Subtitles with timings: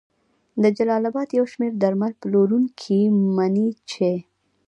[0.61, 2.99] د جلال اباد یو شمېر درمل پلورونکي
[3.35, 4.11] مني چې